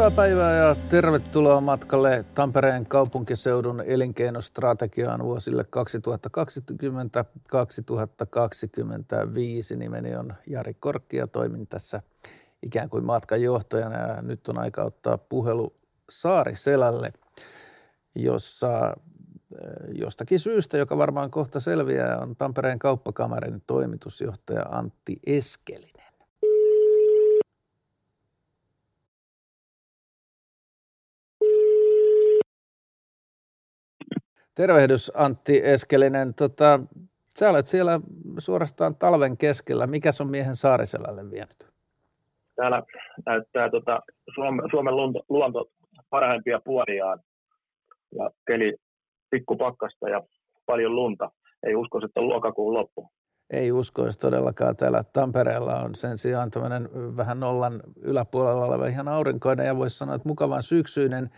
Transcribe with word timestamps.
Hyvää 0.00 0.10
päivää 0.10 0.56
ja 0.56 0.74
tervetuloa 0.74 1.60
matkalle 1.60 2.24
Tampereen 2.34 2.86
kaupunkiseudun 2.86 3.80
elinkeinostrategiaan 3.80 5.22
vuosille 5.24 5.66
2020-2025. 9.72 9.76
Nimeni 9.76 10.16
on 10.16 10.34
Jari 10.46 10.74
Korkki 10.74 11.16
ja 11.16 11.26
toimin 11.26 11.66
tässä 11.66 12.02
ikään 12.62 12.90
kuin 12.90 13.04
matkanjohtajana 13.04 13.96
ja 13.96 14.22
nyt 14.22 14.48
on 14.48 14.58
aika 14.58 14.82
ottaa 14.82 15.18
puhelu 15.18 15.76
Saariselälle, 16.10 17.12
jossa 18.14 18.96
jostakin 19.94 20.40
syystä, 20.40 20.78
joka 20.78 20.98
varmaan 20.98 21.30
kohta 21.30 21.60
selviää, 21.60 22.18
on 22.18 22.36
Tampereen 22.36 22.78
kauppakamarin 22.78 23.62
toimitusjohtaja 23.66 24.62
Antti 24.62 25.16
Eskelinen. 25.26 26.19
Tervehdys 34.54 35.12
Antti 35.14 35.60
Eskelinen. 35.64 36.34
Tota, 36.34 36.80
sä 37.38 37.50
olet 37.50 37.66
siellä 37.66 38.00
suorastaan 38.38 38.96
talven 38.96 39.36
keskellä. 39.36 39.86
Mikä 39.86 40.10
on 40.20 40.30
miehen 40.30 40.56
Saariselälle 40.56 41.30
vienyt? 41.30 41.66
Täällä 42.56 42.82
näyttää 43.26 43.70
tota 43.70 44.00
Suomen, 44.34 44.70
Suomen 44.70 44.96
luonto, 44.96 45.20
luonto 45.28 45.70
parhaimpia 46.10 46.60
puoliaan 46.64 47.20
ja 48.18 48.30
keli 48.46 48.76
pikkupakkasta 49.30 50.08
ja 50.08 50.22
paljon 50.66 50.96
lunta. 50.96 51.30
Ei 51.62 51.74
usko, 51.74 52.00
että 52.04 52.20
on 52.20 52.28
lokakuun 52.28 52.74
loppu. 52.74 53.10
Ei 53.50 53.72
uskoisi 53.72 54.18
todellakaan. 54.18 54.76
Täällä 54.76 55.02
Tampereella 55.12 55.80
on 55.80 55.94
sen 55.94 56.18
sijaan 56.18 56.50
tämmöinen 56.50 56.88
vähän 57.16 57.40
nollan 57.40 57.80
yläpuolella 57.96 58.64
oleva 58.64 58.86
ihan 58.86 59.08
aurinkoinen 59.08 59.66
ja 59.66 59.76
voisi 59.76 59.98
sanoa, 59.98 60.14
että 60.14 60.28
mukavan 60.28 60.62
syksyinen 60.62 61.30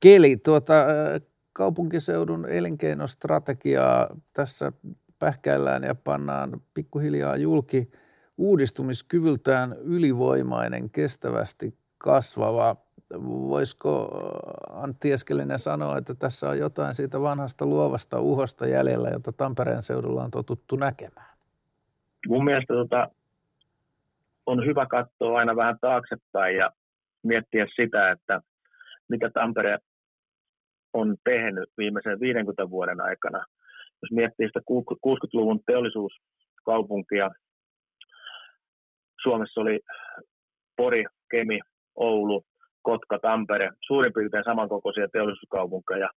keli. 0.00 0.36
Tuota, 0.36 0.74
kaupunkiseudun 1.56 2.46
elinkeinostrategiaa 2.48 4.08
tässä 4.32 4.72
pähkäillään 5.18 5.82
ja 5.82 5.94
pannaan 5.94 6.60
pikkuhiljaa 6.74 7.36
julki 7.36 7.90
uudistumiskyvyltään 8.38 9.72
ylivoimainen, 9.84 10.90
kestävästi 10.90 11.78
kasvava. 11.98 12.76
Voisiko 13.22 14.08
Antti 14.70 15.12
Eskelinen 15.12 15.58
sanoa, 15.58 15.98
että 15.98 16.14
tässä 16.14 16.48
on 16.48 16.58
jotain 16.58 16.94
siitä 16.94 17.20
vanhasta 17.20 17.66
luovasta 17.66 18.20
uhosta 18.20 18.66
jäljellä, 18.66 19.08
jota 19.08 19.32
Tampereen 19.32 19.82
seudulla 19.82 20.22
on 20.22 20.30
totuttu 20.30 20.76
näkemään? 20.76 21.36
Mun 22.28 22.44
mielestä 22.44 22.74
tota, 22.74 23.08
on 24.46 24.66
hyvä 24.66 24.86
katsoa 24.86 25.38
aina 25.38 25.56
vähän 25.56 25.78
taaksepäin 25.80 26.56
ja 26.56 26.70
miettiä 27.22 27.66
sitä, 27.76 28.10
että 28.10 28.40
mitä 29.08 29.30
Tampere 29.30 29.78
on 31.00 31.16
tehnyt 31.24 31.68
viimeisen 31.78 32.20
50 32.20 32.70
vuoden 32.70 33.00
aikana. 33.00 33.38
Jos 34.02 34.10
miettii 34.12 34.46
sitä 34.46 34.60
60-luvun 34.70 35.60
teollisuuskaupunkia, 35.66 37.30
Suomessa 39.22 39.60
oli 39.60 39.80
Pori, 40.76 41.04
Kemi, 41.30 41.60
Oulu, 41.96 42.42
Kotka, 42.82 43.18
Tampere, 43.18 43.70
suurin 43.86 44.12
piirtein 44.12 44.44
samankokoisia 44.44 45.08
teollisuuskaupunkeja. 45.12 46.10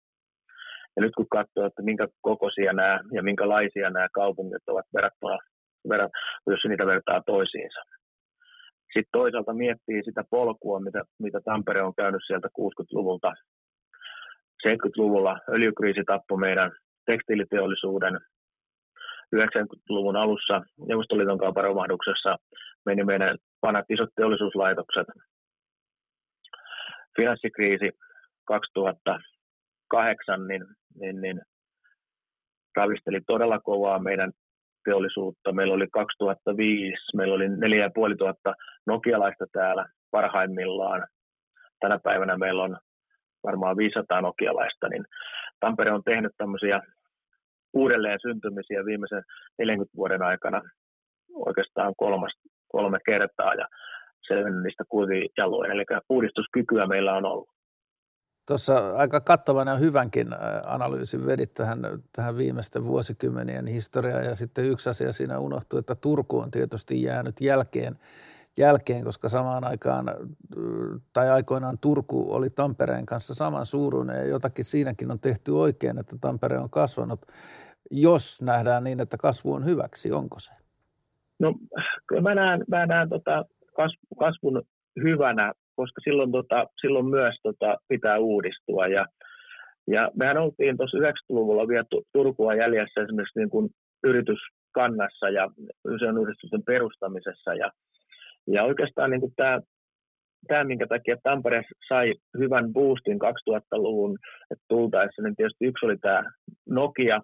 Ja 0.95 1.01
nyt 1.01 1.15
kun 1.17 1.29
katsoo, 1.31 1.65
että 1.65 1.81
minkä 1.81 2.07
kokoisia 2.21 2.73
nämä 2.73 2.99
ja 3.11 3.23
minkälaisia 3.23 3.89
nämä 3.89 4.07
kaupungit 4.13 4.69
ovat 4.69 4.85
verrattuna, 4.95 5.37
jos 6.47 6.59
niitä 6.67 6.85
vertaa 6.85 7.21
toisiinsa. 7.25 7.79
Sitten 8.93 9.11
toisaalta 9.11 9.53
miettii 9.53 10.03
sitä 10.03 10.23
polkua, 10.29 10.79
mitä, 10.79 11.03
mitä 11.19 11.39
Tampere 11.45 11.81
on 11.83 11.93
käynyt 11.95 12.21
sieltä 12.27 12.47
60-luvulta 12.47 13.33
70-luvulla 14.67 15.39
öljykriisi 15.49 16.03
tappoi 16.05 16.37
meidän 16.37 16.71
tekstiiliteollisuuden. 17.05 18.19
90-luvun 19.35 20.15
alussa 20.15 20.61
Neuvostoliiton 20.87 21.37
kaupan 21.37 21.63
romahduksessa 21.63 22.37
meni 22.85 23.03
meidän 23.03 23.37
vanhat 23.61 23.85
isot 23.89 24.09
teollisuuslaitokset. 24.15 25.07
Finanssikriisi 27.15 27.91
2008 28.45 30.47
niin, 30.47 30.65
niin, 30.99 31.21
niin 31.21 31.41
ravisteli 32.75 33.21
todella 33.27 33.59
kovaa 33.59 33.99
meidän 33.99 34.31
teollisuutta. 34.85 35.51
Meillä 35.51 35.73
oli 35.73 35.87
2005, 35.91 37.17
meillä 37.17 37.35
oli 37.35 37.49
4500 37.49 38.53
nokialaista 38.85 39.45
täällä 39.51 39.85
parhaimmillaan. 40.11 41.07
Tänä 41.79 41.99
päivänä 42.03 42.37
meillä 42.37 42.63
on 42.63 42.77
varmaan 43.43 43.77
500 43.77 44.21
nokialaista, 44.21 44.89
niin 44.89 45.05
Tampere 45.59 45.91
on 45.91 46.03
tehnyt 46.03 46.31
tämmöisiä 46.37 46.81
uudelleen 47.73 48.19
syntymisiä 48.21 48.85
viimeisen 48.85 49.23
40 49.59 49.97
vuoden 49.97 50.21
aikana 50.21 50.61
oikeastaan 51.35 51.93
kolmas, 51.97 52.31
kolme 52.67 52.97
kertaa 53.05 53.53
ja 53.53 53.67
selvinnyt 54.27 54.63
niistä 54.63 54.83
kuivin 54.89 55.29
jaloin. 55.37 55.71
Eli 55.71 55.85
uudistuskykyä 56.09 56.87
meillä 56.87 57.13
on 57.13 57.25
ollut. 57.25 57.49
Tuossa 58.47 58.95
aika 58.95 59.21
kattavan 59.21 59.67
ja 59.67 59.75
hyvänkin 59.75 60.27
analyysin 60.65 61.25
vedit 61.25 61.53
tähän, 61.53 61.79
tähän 62.15 62.37
viimeisten 62.37 62.85
vuosikymmenien 62.85 63.67
historiaan 63.67 64.25
ja 64.25 64.35
sitten 64.35 64.65
yksi 64.65 64.89
asia 64.89 65.11
siinä 65.11 65.39
unohtui, 65.39 65.79
että 65.79 65.95
Turku 65.95 66.39
on 66.39 66.51
tietysti 66.51 67.03
jäänyt 67.03 67.35
jälkeen 67.41 67.95
jälkeen, 68.57 69.03
koska 69.03 69.29
samaan 69.29 69.63
aikaan 69.63 70.05
tai 71.13 71.29
aikoinaan 71.29 71.77
Turku 71.81 72.33
oli 72.33 72.49
Tampereen 72.49 73.05
kanssa 73.05 73.33
saman 73.33 73.65
suuruinen 73.65 74.17
ja 74.17 74.27
jotakin 74.27 74.65
siinäkin 74.65 75.11
on 75.11 75.19
tehty 75.19 75.51
oikein, 75.51 75.99
että 75.99 76.15
Tampere 76.21 76.57
on 76.57 76.69
kasvanut. 76.69 77.19
Jos 77.91 78.41
nähdään 78.41 78.83
niin, 78.83 78.99
että 78.99 79.17
kasvu 79.17 79.53
on 79.53 79.65
hyväksi, 79.65 80.11
onko 80.11 80.39
se? 80.39 80.53
No 81.39 81.53
kyllä 82.07 82.21
mä 82.21 82.35
näen, 82.35 82.63
mä 82.67 82.85
näen 82.85 83.09
tota 83.09 83.45
kasvun 84.19 84.61
hyvänä, 85.03 85.53
koska 85.75 86.01
silloin, 86.03 86.31
tota, 86.31 86.67
silloin 86.81 87.05
myös 87.05 87.35
tota, 87.43 87.77
pitää 87.87 88.19
uudistua 88.19 88.87
ja 88.87 89.05
ja 89.91 90.11
mehän 90.15 90.37
oltiin 90.37 90.77
tuossa 90.77 90.97
90-luvulla 90.97 91.67
vielä 91.67 91.85
Turkua 92.13 92.55
jäljessä 92.55 93.01
esimerkiksi 93.01 93.39
niin 93.39 93.49
kuin 93.49 93.69
yrityskannassa 94.03 95.29
ja 95.29 95.51
yritysten 96.21 96.63
perustamisessa 96.65 97.53
ja 97.53 97.71
ja 98.47 98.63
oikeastaan 98.63 99.11
niin 99.11 99.21
tämä, 99.35 99.59
tämä, 100.47 100.63
minkä 100.63 100.87
takia 100.87 101.17
Tampere 101.23 101.63
sai 101.87 102.13
hyvän 102.37 102.73
boostin 102.73 103.19
2000-luvun 103.21 104.17
että 104.51 104.65
tultaessa, 104.67 105.21
niin 105.21 105.35
tietysti 105.35 105.65
yksi 105.65 105.85
oli 105.85 105.97
tämä 105.97 106.23
Nokia 106.69 107.21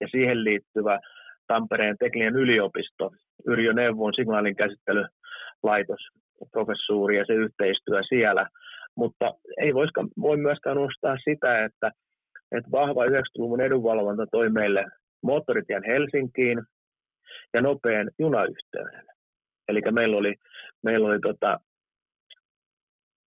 ja 0.00 0.08
siihen 0.10 0.44
liittyvä 0.44 1.00
Tampereen 1.46 1.96
tekninen 1.98 2.36
yliopisto, 2.36 3.10
Yrjö 3.46 3.72
Neuvon 3.72 4.14
signaalin 4.14 4.56
käsittelylaitos, 4.56 6.00
professuuri 6.50 7.16
ja 7.18 7.24
se 7.26 7.32
yhteistyö 7.32 8.02
siellä. 8.08 8.48
Mutta 8.96 9.34
ei 9.60 9.74
voiskaan, 9.74 10.08
voi 10.20 10.36
myöskään 10.36 10.76
nostaa 10.76 11.16
sitä, 11.24 11.64
että, 11.64 11.90
että 12.56 12.70
vahva 12.70 13.06
90-luvun 13.06 13.60
edunvalvonta 13.60 14.26
toi 14.30 14.50
meille 14.50 14.84
moottoritien 15.22 15.82
Helsinkiin 15.86 16.62
ja 17.54 17.62
nopean 17.62 18.10
junayhteyden. 18.18 19.13
Eli 19.68 19.80
meillä 19.90 20.16
oli, 20.16 20.34
meillä 20.82 21.08
oli 21.08 21.20
tota, 21.20 21.60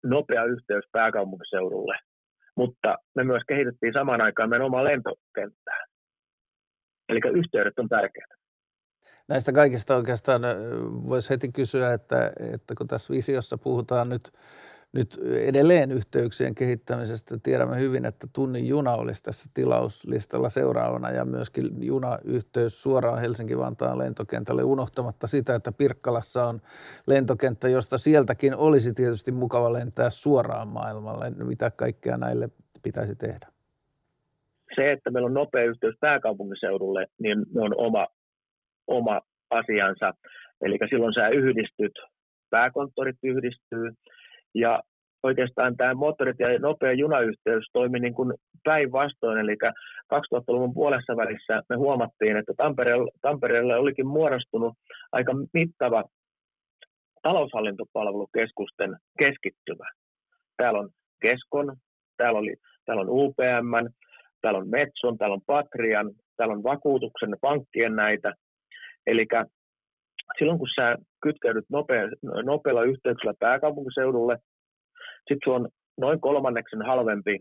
nopea 0.06 0.44
yhteys 0.44 0.86
pääkaupunkiseudulle, 0.92 2.00
mutta 2.56 2.98
me 3.16 3.24
myös 3.24 3.44
kehitettiin 3.48 3.94
samaan 3.94 4.22
aikaan 4.22 4.50
meidän 4.50 4.66
omaa 4.66 4.84
lentokenttää. 4.84 5.86
Eli 7.10 7.20
yhteydet 7.34 7.80
on 7.80 7.90
tärkeitä. 7.90 8.36
Näistä 9.30 9.52
kaikista 9.52 9.96
oikeastaan 9.96 10.42
voisi 11.08 11.30
heti 11.30 11.52
kysyä, 11.52 11.94
että, 11.94 12.32
että 12.54 12.74
kun 12.78 12.88
tässä 12.88 13.14
visiossa 13.14 13.58
puhutaan 13.58 14.10
nyt 14.10 14.32
nyt 14.98 15.20
edelleen 15.48 15.92
yhteyksien 15.92 16.56
kehittämisestä. 16.56 17.38
Tiedämme 17.44 17.80
hyvin, 17.80 18.06
että 18.06 18.28
tunnin 18.34 18.68
juna 18.68 18.94
olisi 18.94 19.24
tässä 19.24 19.50
tilauslistalla 19.54 20.50
seuraavana 20.50 21.12
ja 21.12 21.26
myöskin 21.26 21.66
junayhteys 21.80 22.84
suoraan 22.84 23.20
Helsinki-Vantaan 23.20 23.98
lentokentälle 23.98 24.64
unohtamatta 24.64 25.28
sitä, 25.28 25.56
että 25.56 25.72
Pirkkalassa 25.72 26.46
on 26.46 26.62
lentokenttä, 27.08 27.70
josta 27.70 27.98
sieltäkin 27.98 28.56
olisi 28.56 28.94
tietysti 28.94 29.32
mukava 29.32 29.74
lentää 29.74 30.10
suoraan 30.10 30.68
maailmalle. 30.68 31.30
Mitä 31.30 31.72
kaikkea 31.72 32.18
näille 32.18 32.50
pitäisi 32.84 33.16
tehdä? 33.16 33.48
Se, 34.76 34.92
että 34.92 35.12
meillä 35.12 35.28
on 35.28 35.34
nopea 35.34 35.64
yhteys 35.64 35.96
pääkaupunkiseudulle, 36.00 37.06
niin 37.20 37.46
on 37.56 37.74
oma, 37.78 38.08
oma 38.88 39.22
asiansa. 39.50 40.14
Eli 40.62 40.78
silloin 40.90 41.14
sä 41.14 41.28
yhdistyt, 41.30 41.94
pääkonttorit 42.50 43.18
yhdistyy, 43.24 43.92
ja 44.60 44.82
oikeastaan 45.24 45.78
tämä 45.78 45.94
moottorit 45.94 46.40
ja 46.40 46.60
nopea 46.60 46.94
junayhteys 46.94 47.70
toimi 47.74 48.00
niin 48.00 48.14
kuin 48.14 48.34
päinvastoin, 48.64 49.38
eli 49.38 49.56
2000-luvun 50.14 50.74
puolessa 50.74 51.18
välissä 51.18 51.62
me 51.70 51.76
huomattiin, 51.76 52.38
että 52.38 52.54
Tampereelle, 52.58 53.12
Tampereelle 53.22 53.76
olikin 53.76 54.08
muodostunut 54.08 54.74
aika 55.12 55.34
mittava 55.54 56.04
taloushallintopalvelukeskusten 57.22 58.96
keskittymä. 59.20 59.86
täällä 60.58 60.80
on 60.80 60.90
Keskon, 61.22 61.76
täällä, 62.18 62.40
oli, 62.40 62.56
täällä 62.86 63.02
on 63.02 63.10
UPM, 63.10 63.94
täällä 64.42 64.60
on 64.60 64.70
Metson, 64.70 65.18
täällä 65.18 65.34
on 65.34 65.42
Patrian, 65.46 66.12
täällä 66.38 66.54
on 66.54 66.64
vakuutuksen 66.64 67.36
pankkien 67.42 67.96
näitä. 67.96 68.34
Eli 69.08 69.28
silloin 70.38 70.60
kun 70.60 70.68
sä 70.76 70.96
kytkeydyt 71.22 71.66
nopea, 71.70 72.04
nopealla 72.46 72.84
yhteyksellä 72.84 73.34
pääkaupunkiseudulle, 73.40 74.38
sitten 75.18 75.38
sulla 75.44 75.58
on 75.58 75.70
noin 75.98 76.22
kolmanneksen 76.22 76.82
halvempi, 76.82 77.40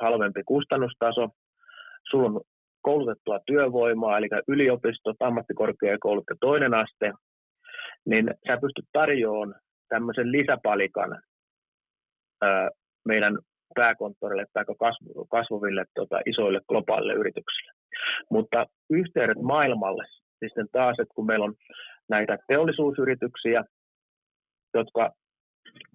halvempi 0.00 0.42
kustannustaso, 0.46 1.28
sulla 2.10 2.28
on 2.28 2.40
koulutettua 2.82 3.38
työvoimaa, 3.46 4.18
eli 4.18 4.28
yliopistot, 4.48 5.16
ammattikorkeakoulut 5.20 6.24
ja 6.30 6.36
toinen 6.40 6.74
aste, 6.74 7.12
niin 8.06 8.34
sä 8.46 8.58
pystyt 8.60 8.84
tarjoamaan 8.92 9.54
tämmöisen 9.88 10.32
lisäpalikan 10.32 11.22
meidän 13.04 13.38
pääkonttorille 13.74 14.46
tai 14.52 14.64
kasvaville 15.30 15.84
tota, 15.94 16.20
isoille 16.26 16.60
globaalille 16.68 17.12
yrityksille. 17.12 17.72
Mutta 18.30 18.66
yhteydet 18.90 19.38
maailmalle, 19.42 20.04
siis 20.38 20.52
taas, 20.72 20.96
että 21.00 21.14
kun 21.14 21.26
meillä 21.26 21.44
on 21.44 21.54
näitä 22.10 22.38
teollisuusyrityksiä, 22.46 23.64
jotka 24.74 25.10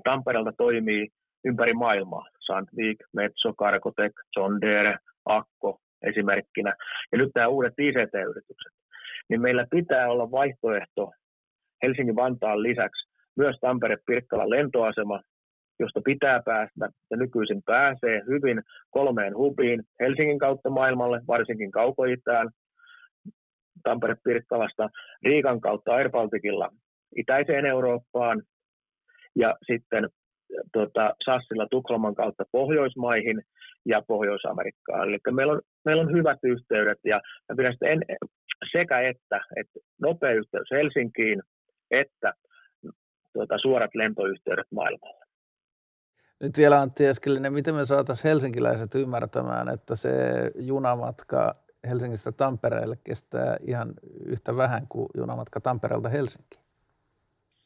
Tampereelta 0.03 0.51
toimii 0.57 1.07
ympäri 1.45 1.73
maailmaa, 1.73 2.25
Sandvik, 2.39 2.97
Metso, 3.13 3.53
Cargotec, 3.53 4.13
John 4.35 4.61
Deere, 4.61 4.97
Akko 5.25 5.79
esimerkkinä, 6.01 6.75
ja 7.11 7.17
nyt 7.17 7.29
nämä 7.35 7.47
uudet 7.47 7.73
ICT-yritykset, 7.77 8.73
niin 9.29 9.41
meillä 9.41 9.67
pitää 9.71 10.11
olla 10.11 10.31
vaihtoehto 10.31 11.11
Helsingin-Vantaan 11.83 12.63
lisäksi 12.63 13.09
myös 13.37 13.55
Tampere-Pirkkalan 13.61 14.49
lentoasema, 14.49 15.21
josta 15.79 16.01
pitää 16.05 16.41
päästä. 16.45 16.89
Ja 17.11 17.17
nykyisin 17.17 17.61
pääsee 17.65 18.21
hyvin 18.27 18.61
kolmeen 18.89 19.37
hubiin 19.37 19.83
Helsingin 19.99 20.39
kautta 20.39 20.69
maailmalle, 20.69 21.21
varsinkin 21.27 21.71
kaukoitään, 21.71 22.49
Tampere-Pirkkalasta 23.83 24.89
Riikan 25.25 25.61
kautta 25.61 25.93
Airbalticilla 25.93 26.69
itäiseen 27.15 27.65
Eurooppaan 27.65 28.43
ja 29.35 29.55
sitten 29.67 30.09
tota, 30.73 31.15
Sassilla 31.25 31.67
Tukholman 31.71 32.15
kautta 32.15 32.43
Pohjoismaihin 32.51 33.41
ja 33.85 34.01
Pohjois-Amerikkaan. 34.07 35.09
Eli 35.09 35.17
meillä 35.31 35.53
on, 35.53 35.61
meillä 35.85 36.01
on 36.01 36.11
hyvät 36.17 36.39
yhteydet 36.43 36.99
ja 37.03 37.21
pidän 37.57 37.73
sitä 37.73 37.85
en, 37.85 38.01
sekä 38.71 38.99
että, 38.99 39.41
että 39.55 39.79
nopea 40.01 40.31
yhteys 40.31 40.67
Helsinkiin 40.71 41.41
että 41.91 42.33
tuota, 43.33 43.57
suorat 43.57 43.95
lentoyhteydet 43.95 44.67
maailmalle. 44.71 45.25
Nyt 46.41 46.57
vielä 46.57 46.81
Antti 46.81 47.05
Eskelinen, 47.05 47.53
miten 47.53 47.75
me 47.75 47.85
saataisiin 47.85 48.29
helsinkiläiset 48.29 48.95
ymmärtämään, 48.95 49.69
että 49.69 49.95
se 49.95 50.11
junamatka 50.55 51.53
Helsingistä 51.89 52.31
Tampereelle 52.31 52.95
kestää 53.03 53.57
ihan 53.67 53.87
yhtä 54.25 54.57
vähän 54.57 54.81
kuin 54.89 55.07
junamatka 55.17 55.59
Tampereelta 55.61 56.09
Helsinkiin? 56.09 56.65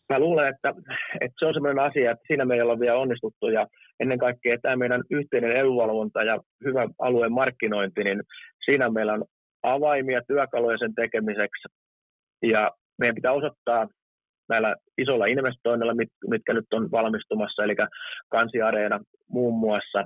Mä 0.09 0.19
luulen, 0.19 0.47
että, 0.47 0.73
että 1.21 1.35
se 1.39 1.45
on 1.45 1.53
sellainen 1.53 1.83
asia, 1.83 2.11
että 2.11 2.23
siinä 2.27 2.45
me 2.45 2.55
ei 2.55 2.61
olla 2.61 2.79
vielä 2.79 2.97
onnistuttu 2.97 3.49
ja 3.49 3.67
ennen 3.99 4.19
kaikkea 4.19 4.57
tämä 4.61 4.75
meidän 4.75 5.03
yhteinen 5.09 5.51
edunvalvonta 5.51 6.23
ja 6.23 6.39
hyvä 6.65 6.87
alueen 6.99 7.31
markkinointi, 7.31 8.03
niin 8.03 8.21
siinä 8.65 8.89
meillä 8.89 9.13
on 9.13 9.25
avaimia 9.63 10.21
työkaluja 10.27 10.77
sen 10.77 10.95
tekemiseksi 10.95 11.67
ja 12.41 12.71
meidän 12.97 13.15
pitää 13.15 13.31
osoittaa 13.31 13.87
näillä 14.49 14.75
isoilla 14.97 15.25
investoinneilla, 15.25 16.03
mitkä 16.29 16.53
nyt 16.53 16.73
on 16.73 16.91
valmistumassa, 16.91 17.63
eli 17.63 17.75
Kansiareena 18.29 18.99
muun 19.27 19.59
muassa, 19.59 20.05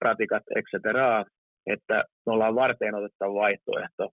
ratikat, 0.00 0.42
etc., 0.56 0.72
että 1.66 2.04
me 2.26 2.32
ollaan 2.32 2.54
varteen 2.54 2.94
otettava 2.94 3.34
vaihtoehto 3.34 4.08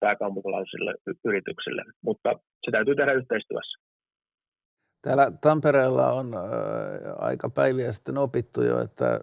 pääkaupunkilaisille 0.00 0.94
yrityksille, 1.24 1.84
mutta 2.02 2.30
se 2.64 2.70
täytyy 2.70 2.96
tehdä 2.96 3.12
yhteistyössä. 3.12 3.78
Täällä 5.02 5.32
Tampereella 5.40 6.12
on 6.12 6.34
äh, 6.34 6.42
aika 7.18 7.50
päiviä 7.50 7.92
sitten 7.92 8.18
opittu 8.18 8.62
jo, 8.62 8.80
että 8.80 9.20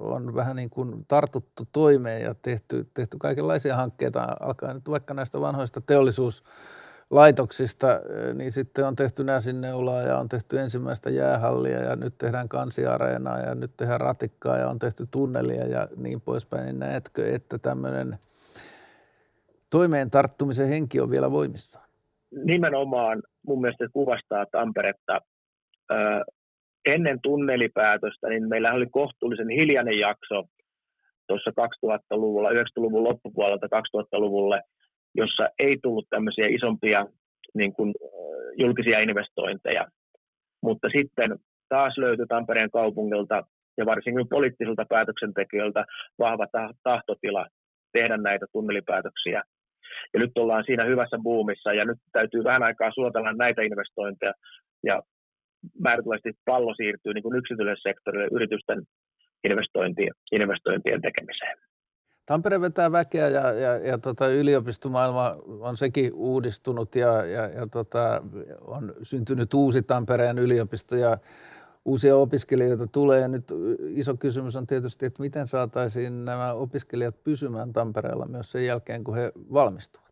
on 0.00 0.34
vähän 0.34 0.56
niin 0.56 0.70
kuin 0.70 1.04
tartuttu 1.08 1.62
toimeen 1.72 2.22
ja 2.22 2.34
tehty, 2.42 2.86
tehty 2.94 3.16
kaikenlaisia 3.20 3.76
hankkeita, 3.76 4.36
alkaen 4.40 4.74
nyt 4.74 4.90
vaikka 4.90 5.14
näistä 5.14 5.40
vanhoista 5.40 5.80
teollisuus- 5.80 6.44
laitoksista, 7.10 7.92
eh, 7.92 8.34
niin 8.34 8.52
sitten 8.52 8.86
on 8.86 8.96
tehty 8.96 9.24
näsinneulaa 9.24 10.02
ja 10.02 10.18
on 10.18 10.28
tehty 10.28 10.58
ensimmäistä 10.58 11.10
jäähallia 11.10 11.78
ja 11.78 11.96
nyt 11.96 12.18
tehdään 12.18 12.48
kansiareenaa 12.48 13.38
ja 13.38 13.54
nyt 13.54 13.70
tehdään 13.76 14.00
ratikkaa 14.00 14.56
ja 14.56 14.68
on 14.68 14.78
tehty 14.78 15.04
tunnelia 15.10 15.66
ja 15.66 15.88
niin 15.96 16.20
poispäin. 16.20 16.64
Niin 16.64 16.78
näetkö, 16.78 17.34
että 17.34 17.58
tämmöinen 17.58 18.16
toimeen 19.70 20.10
tarttumisen 20.10 20.68
henki 20.68 21.00
on 21.00 21.10
vielä 21.10 21.30
voimissaan? 21.30 21.88
Nimenomaan 22.44 23.22
mun 23.46 23.60
mielestä 23.60 23.88
kuvastaa 23.92 24.46
Tamperetta. 24.52 25.20
Ö, 25.90 25.94
ennen 26.84 27.18
tunnelipäätöstä, 27.22 28.28
niin 28.28 28.48
meillä 28.48 28.72
oli 28.72 28.86
kohtuullisen 28.86 29.48
hiljainen 29.48 29.98
jakso 29.98 30.44
tuossa 31.26 31.50
2000-luvulla, 31.50 32.50
90-luvun 32.50 33.04
loppupuolelta 33.04 33.66
2000-luvulle– 33.66 34.62
jossa 35.18 35.48
ei 35.58 35.78
tullut 35.82 36.06
tämmöisiä 36.10 36.46
isompia 36.46 37.06
niin 37.54 37.72
kuin, 37.72 37.94
julkisia 38.58 39.00
investointeja. 39.00 39.84
Mutta 40.62 40.88
sitten 40.88 41.38
taas 41.68 41.98
löytyi 41.98 42.26
Tampereen 42.26 42.70
kaupungilta 42.70 43.42
ja 43.76 43.86
varsinkin 43.86 44.28
poliittisilta 44.28 44.84
päätöksentekijöiltä 44.88 45.84
vahva 46.18 46.46
tahtotila 46.82 47.46
tehdä 47.92 48.16
näitä 48.16 48.46
tunnelipäätöksiä. 48.52 49.42
Ja 50.14 50.20
nyt 50.20 50.38
ollaan 50.38 50.64
siinä 50.66 50.84
hyvässä 50.84 51.18
buumissa 51.22 51.72
ja 51.72 51.84
nyt 51.84 51.98
täytyy 52.12 52.44
vähän 52.44 52.62
aikaa 52.62 52.90
suotella 52.94 53.32
näitä 53.32 53.62
investointeja 53.62 54.32
ja 54.84 55.02
määrätulisesti 55.82 56.32
pallo 56.44 56.74
siirtyy 56.74 57.14
niin 57.14 57.22
kuin 57.22 57.36
yksityiselle 57.36 57.76
sektorille 57.82 58.28
yritysten 58.32 58.82
investointien, 59.44 60.12
investointien 60.32 61.00
tekemiseen. 61.02 61.67
Tampere 62.28 62.60
vetää 62.60 62.92
väkeä 62.92 63.28
ja, 63.28 63.52
ja, 63.52 63.78
ja 63.78 63.98
tota, 63.98 64.28
yliopistomaailma 64.28 65.36
on 65.60 65.76
sekin 65.76 66.14
uudistunut 66.14 66.94
ja, 66.94 67.24
ja, 67.26 67.46
ja 67.46 67.66
tota, 67.66 68.22
on 68.60 68.94
syntynyt 69.02 69.54
uusi 69.54 69.82
Tampereen 69.82 70.38
yliopisto 70.38 70.96
ja 70.96 71.18
uusia 71.84 72.16
opiskelijoita 72.16 72.86
tulee. 72.86 73.20
Ja 73.20 73.28
nyt 73.28 73.52
iso 73.88 74.16
kysymys 74.16 74.56
on 74.56 74.66
tietysti, 74.66 75.06
että 75.06 75.22
miten 75.22 75.48
saataisiin 75.48 76.24
nämä 76.24 76.52
opiskelijat 76.52 77.24
pysymään 77.24 77.72
Tampereella 77.72 78.26
myös 78.26 78.50
sen 78.50 78.66
jälkeen, 78.66 79.04
kun 79.04 79.16
he 79.16 79.32
valmistuvat. 79.52 80.07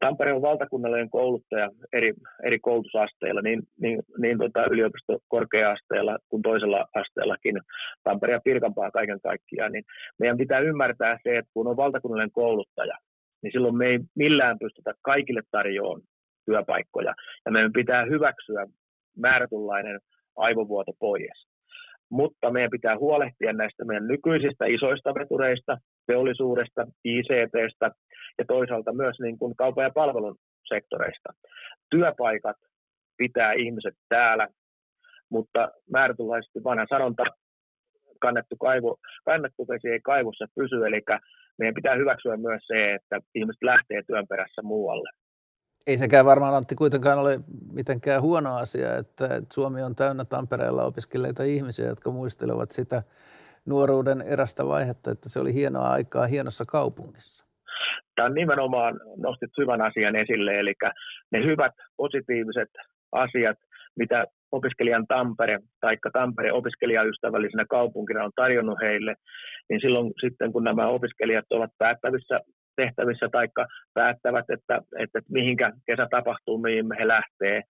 Tampere 0.00 0.32
on 0.32 0.42
valtakunnallinen 0.42 1.10
kouluttaja 1.10 1.70
eri, 1.92 2.14
eri 2.44 2.58
koulutusasteilla, 2.58 3.40
niin, 3.40 3.62
niin, 3.80 4.02
niin 4.18 4.38
tota 4.38 4.64
yliopisto 4.70 5.18
korkea-asteella 5.28 6.18
kuin 6.28 6.42
toisella 6.42 6.86
asteellakin, 6.94 7.60
Tampere 8.04 8.32
ja 8.32 8.40
Pirkanpaa 8.44 8.90
kaiken 8.90 9.20
kaikkiaan, 9.20 9.72
niin 9.72 9.84
meidän 10.18 10.38
pitää 10.38 10.60
ymmärtää 10.60 11.18
se, 11.22 11.38
että 11.38 11.50
kun 11.54 11.66
on 11.66 11.76
valtakunnallinen 11.76 12.32
kouluttaja, 12.32 12.98
niin 13.42 13.52
silloin 13.52 13.76
me 13.76 13.86
ei 13.86 13.98
millään 14.14 14.58
pystytä 14.58 14.92
kaikille 15.02 15.42
tarjoamaan 15.50 16.02
työpaikkoja, 16.46 17.14
ja 17.44 17.52
meidän 17.52 17.72
pitää 17.72 18.04
hyväksyä 18.04 18.66
määrätynlainen 19.16 20.00
aivovuoto 20.36 20.92
pois. 20.98 21.47
Mutta 22.10 22.50
meidän 22.50 22.70
pitää 22.70 22.98
huolehtia 22.98 23.52
näistä 23.52 23.84
meidän 23.84 24.06
nykyisistä 24.06 24.66
isoista 24.66 25.14
vetureista, 25.14 25.76
teollisuudesta, 26.06 26.86
ICTstä, 27.04 27.90
ja 28.38 28.44
toisaalta 28.48 28.92
myös 28.92 29.16
niin 29.20 29.38
kuin 29.38 29.56
kaupan 29.56 29.84
ja 29.84 29.90
palvelun 29.94 30.36
sektoreista. 30.68 31.28
Työpaikat 31.90 32.56
pitää 33.18 33.52
ihmiset 33.52 33.94
täällä, 34.08 34.48
mutta 35.30 35.68
määrätynlaisesti 35.92 36.64
vanha 36.64 36.86
sanonta, 36.88 37.24
kannettu, 38.20 38.56
kaivo, 38.56 38.96
kannettu 39.24 39.66
vesi 39.68 39.88
ei 39.88 40.00
kaivossa 40.00 40.46
pysy, 40.54 40.76
eli 40.86 41.02
meidän 41.58 41.74
pitää 41.74 41.96
hyväksyä 41.96 42.36
myös 42.36 42.62
se, 42.66 42.94
että 42.94 43.20
ihmiset 43.34 43.62
lähtee 43.62 44.02
työn 44.06 44.26
perässä 44.28 44.62
muualle. 44.62 45.10
Ei 45.88 45.98
sekään 45.98 46.26
varmaan 46.26 46.54
Antti 46.54 46.74
kuitenkaan 46.74 47.18
ole 47.18 47.40
mitenkään 47.72 48.22
huono 48.22 48.56
asia, 48.56 48.96
että 48.96 49.24
Suomi 49.52 49.82
on 49.82 49.94
täynnä 49.94 50.24
Tampereella 50.24 50.82
opiskelleita 50.82 51.42
ihmisiä, 51.42 51.86
jotka 51.86 52.10
muistelevat 52.10 52.70
sitä 52.70 53.02
nuoruuden 53.66 54.20
erästä 54.32 54.66
vaihetta, 54.66 55.10
että 55.10 55.28
se 55.28 55.40
oli 55.40 55.54
hienoa 55.54 55.88
aikaa 55.90 56.26
hienossa 56.26 56.64
kaupungissa. 56.68 57.46
Tämä 58.14 58.28
nimenomaan 58.28 59.00
nostit 59.16 59.50
hyvän 59.58 59.82
asian 59.82 60.16
esille, 60.16 60.58
eli 60.58 60.74
ne 61.32 61.44
hyvät 61.44 61.74
positiiviset 61.96 62.70
asiat, 63.12 63.58
mitä 63.98 64.24
opiskelijan 64.52 65.06
Tampere 65.06 65.58
tai 65.80 65.96
Tampere 66.12 66.52
opiskelijaystävällisenä 66.52 67.64
kaupunkina 67.70 68.24
on 68.24 68.32
tarjonnut 68.36 68.78
heille, 68.82 69.14
niin 69.68 69.80
silloin 69.80 70.12
sitten 70.20 70.52
kun 70.52 70.64
nämä 70.64 70.88
opiskelijat 70.88 71.46
ovat 71.50 71.70
päättävissä 71.78 72.40
tehtävissä 72.82 73.28
tai 73.32 73.48
päättävät, 73.94 74.50
että, 74.50 74.82
että 74.98 75.20
mihinkä 75.28 75.72
kesä 75.86 76.06
tapahtuu, 76.10 76.58
mihin 76.58 76.86
he 76.98 77.08
lähtee, 77.08 77.62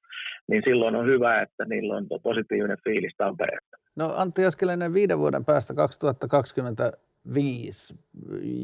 niin 0.49 0.63
silloin 0.65 0.97
on 0.97 1.07
hyvä, 1.07 1.43
että 1.43 1.65
niillä 1.65 1.97
on 1.97 2.07
positiivinen 2.23 2.79
fiilis 2.85 3.15
Tampereesta. 3.17 3.77
No 3.97 4.13
Antti 4.17 4.45
Askelinen 4.45 4.95
viiden 4.95 5.19
vuoden 5.19 5.45
päästä 5.45 5.75
2025, 5.75 7.95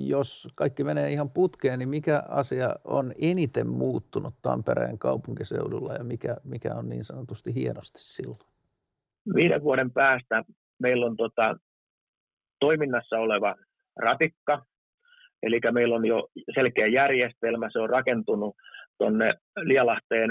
jos 0.07 0.49
kaikki 0.57 0.85
menee 0.85 1.11
ihan 1.11 1.31
putkeen, 1.31 1.79
niin 1.79 1.89
mikä 1.89 2.23
asia 2.29 2.75
on 2.85 3.13
eniten 3.23 3.69
muuttunut 3.69 4.35
Tampereen 4.43 4.99
kaupunkiseudulla 4.99 5.95
ja 5.95 6.05
mikä, 6.05 6.37
mikä 6.45 6.75
on 6.75 6.89
niin 6.89 7.05
sanotusti 7.05 7.55
hienosti 7.55 8.01
silloin? 8.01 8.39
Viiden 9.35 9.63
vuoden 9.63 9.91
päästä 9.91 10.43
meillä 10.83 11.07
on 11.07 11.17
tota, 11.17 11.57
toiminnassa 12.61 13.17
oleva 13.17 13.55
ratikka, 13.97 14.63
eli 15.47 15.61
meillä 15.73 15.95
on 15.95 16.07
jo 16.07 16.29
selkeä 16.55 16.87
järjestelmä, 16.87 17.69
se 17.73 17.79
on 17.79 17.91
rakentunut 17.91 18.57
tuonne 18.99 19.35
Lialahteen 19.57 20.31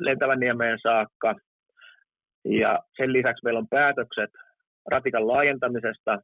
Lentävänniemeen 0.00 0.78
saakka, 0.82 1.34
ja 2.44 2.78
sen 2.96 3.12
lisäksi 3.12 3.44
meillä 3.44 3.58
on 3.58 3.68
päätökset 3.70 4.30
ratikan 4.90 5.28
laajentamisesta 5.28 6.18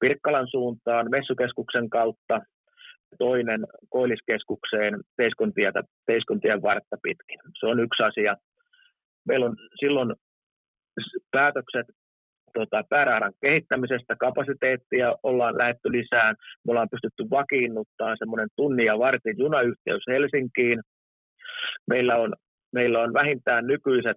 Pirkkalan 0.00 0.48
suuntaan 0.50 1.10
Messukeskuksen 1.10 1.90
kautta, 1.90 2.40
toinen 3.18 3.66
Koilliskeskukseen 3.88 4.94
Teiskontietä, 5.16 5.82
Teiskontien 6.06 6.62
vartta 6.62 6.96
pitkin. 7.02 7.38
Se 7.60 7.66
on 7.66 7.80
yksi 7.80 8.02
asia. 8.02 8.36
Meillä 9.28 9.46
on 9.46 9.56
silloin 9.80 10.14
päätökset 11.30 11.86
tota, 12.54 12.84
pääradan 12.90 13.32
kehittämisestä, 13.40 14.16
kapasiteettia 14.16 15.14
ollaan 15.22 15.58
lähetty 15.58 15.92
lisään. 15.92 16.36
Me 16.64 16.70
ollaan 16.70 16.90
pystytty 16.90 17.30
vakiinnuttaa 17.30 18.16
semmoinen 18.16 18.48
tunnin 18.56 18.86
ja 18.86 18.98
vartin 18.98 19.38
junayhteys 19.38 20.04
Helsinkiin. 20.08 20.80
Meillä 21.88 22.16
on, 22.16 22.32
meillä 22.72 23.00
on 23.00 23.12
vähintään 23.12 23.66
nykyiset 23.66 24.16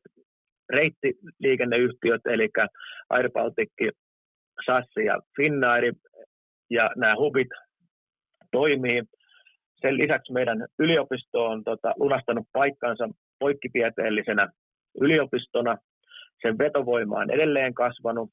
reittiliikenneyhtiöt, 0.70 2.22
eli 2.26 2.50
Air 3.10 3.30
Baltic, 3.32 3.72
SAS 4.66 4.86
ja 5.06 5.20
Finnair, 5.38 5.94
ja 6.70 6.90
nämä 6.96 7.16
hubit 7.16 7.48
toimii. 8.52 9.04
Sen 9.82 9.98
lisäksi 9.98 10.34
meidän 10.34 10.66
yliopisto 10.80 11.46
on 11.46 11.64
tota, 11.64 11.94
lunastanut 12.00 12.48
paikkansa 12.54 13.10
poikkitieteellisenä 13.40 14.50
yliopistona. 15.02 15.78
Sen 16.42 16.58
vetovoima 16.58 17.20
on 17.20 17.32
edelleen 17.32 17.74
kasvanut. 17.74 18.30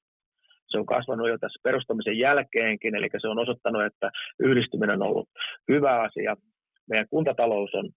Se 0.69 0.79
on 0.79 0.87
kasvanut 0.87 1.29
jo 1.29 1.39
tässä 1.39 1.61
perustamisen 1.63 2.19
jälkeenkin, 2.19 2.95
eli 2.95 3.09
se 3.19 3.29
on 3.29 3.39
osoittanut, 3.39 3.85
että 3.85 4.11
yhdistyminen 4.41 5.03
on 5.03 5.09
ollut 5.09 5.29
hyvä 5.69 6.01
asia. 6.01 6.37
Meidän 6.89 7.09
kuntatalous 7.11 7.75
on, 7.75 7.91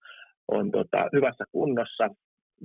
on 0.48 0.70
tota, 0.70 1.08
hyvässä 1.12 1.44
kunnossa 1.52 2.08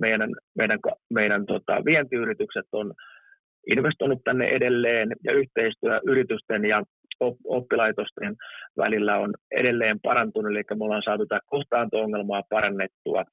meidän, 0.00 0.30
meidän, 0.58 0.78
meidän 1.10 1.46
tota, 1.46 1.84
vientiyritykset 1.84 2.66
on 2.72 2.92
investoinut 3.70 4.24
tänne 4.24 4.46
edelleen 4.46 5.08
ja 5.24 5.32
yhteistyö 5.32 6.00
yritysten 6.06 6.64
ja 6.64 6.82
oppilaitosten 7.44 8.36
välillä 8.76 9.18
on 9.18 9.34
edelleen 9.50 10.00
parantunut, 10.02 10.50
eli 10.50 10.62
me 10.78 10.84
ollaan 10.84 11.02
saatu 11.04 11.26
tätä 11.26 11.40
kohtaanto-ongelmaa 11.46 12.42
parannettua. 12.50 13.24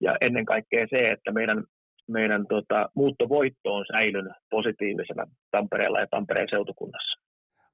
Ja 0.00 0.16
ennen 0.20 0.44
kaikkea 0.44 0.86
se, 0.90 1.10
että 1.10 1.32
meidän, 1.32 1.64
meidän 2.06 2.46
tota, 2.46 2.88
muuttovoitto 2.94 3.74
on 3.74 3.84
säilynyt 3.92 4.32
positiivisena 4.50 5.26
Tampereella 5.50 6.00
ja 6.00 6.06
Tampereen 6.10 6.48
seutukunnassa 6.50 7.24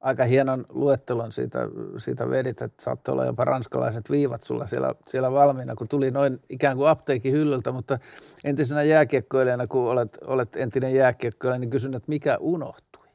aika 0.00 0.25
hienon 0.25 0.64
luettelon 0.72 1.32
siitä, 1.32 1.58
siitä 1.99 2.30
vedit, 2.30 2.62
että 2.62 2.82
saatte 2.82 3.12
olla 3.12 3.25
jopa 3.25 3.44
ranskalaiset 3.44 4.10
viivat 4.10 4.42
sulla 4.42 4.66
siellä, 4.66 4.94
siellä 5.06 5.32
valmiina, 5.32 5.75
kun 5.75 5.87
tuli 5.90 6.10
noin 6.10 6.38
ikään 6.50 6.76
kuin 6.76 6.88
apteekin 6.88 7.32
hyllyltä, 7.32 7.72
mutta 7.72 7.99
entisenä 8.44 8.82
jääkiekkoilijana, 8.82 9.66
kun 9.66 9.90
olet, 9.90 10.18
olet 10.26 10.56
entinen 10.56 10.94
jääkiekkoilija, 10.94 11.58
niin 11.58 11.70
kysyn, 11.70 11.94
että 11.94 12.08
mikä 12.08 12.37
unohtui? 12.40 13.06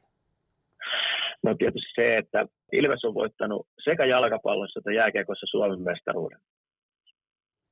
No 1.42 1.54
tietysti 1.54 1.92
se, 1.94 2.16
että 2.16 2.46
Ilves 2.72 3.04
on 3.04 3.14
voittanut 3.14 3.66
sekä 3.84 4.04
jalkapallossa 4.04 4.80
että 4.80 4.92
jääkiekossa 4.92 5.46
Suomen 5.46 5.80
mestaruuden. 5.80 6.40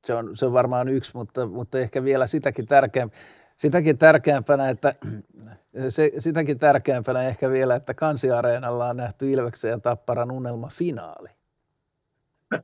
Se 0.06 0.14
on, 0.14 0.36
se 0.36 0.46
on 0.46 0.52
varmaan 0.52 0.88
yksi, 0.88 1.10
mutta, 1.14 1.46
mutta 1.46 1.78
ehkä 1.78 2.04
vielä 2.04 2.26
sitäkin 2.26 2.66
tärkeämpi 2.66 3.16
sitäkin 3.56 3.98
tärkeämpänä, 3.98 4.68
että 4.68 4.94
se, 5.88 6.10
sitäkin 6.18 6.58
tärkeämpänä 6.58 7.22
ehkä 7.22 7.50
vielä, 7.50 7.74
että 7.74 7.94
kansiareenalla 7.94 8.86
on 8.86 8.96
nähty 8.96 9.30
Ilveksen 9.30 9.70
ja 9.70 9.78
Tapparan 9.78 10.30
unelma 10.30 10.68
finaali. 10.68 11.28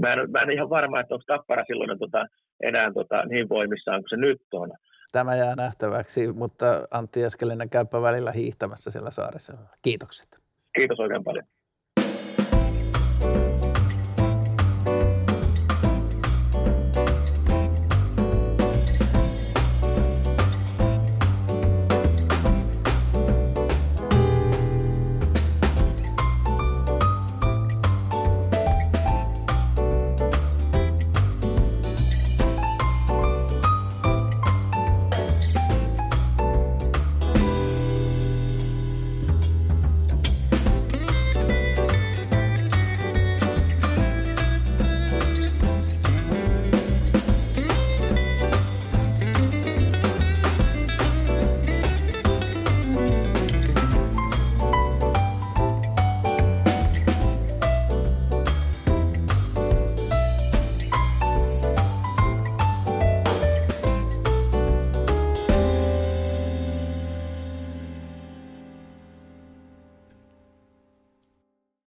mä, 0.00 0.12
en, 0.12 0.30
mä 0.30 0.42
en 0.42 0.50
ihan 0.50 0.70
varma, 0.70 1.00
että 1.00 1.14
onko 1.14 1.24
Tappara 1.26 1.64
silloin 1.66 1.98
tota, 1.98 2.26
enää 2.62 2.92
tota, 2.92 3.24
niin 3.24 3.48
voimissaan 3.48 4.02
kuin 4.02 4.10
se 4.10 4.16
nyt 4.16 4.42
on. 4.52 4.72
Tämä 5.12 5.36
jää 5.36 5.54
nähtäväksi, 5.56 6.32
mutta 6.32 6.66
Antti 6.90 7.22
Eskelinen 7.22 7.70
käypä 7.70 8.02
välillä 8.02 8.32
hiihtämässä 8.32 8.90
siellä 8.90 9.10
saaressa. 9.10 9.52
Kiitokset. 9.82 10.28
Kiitos 10.74 11.00
oikein 11.00 11.24
paljon. 11.24 11.44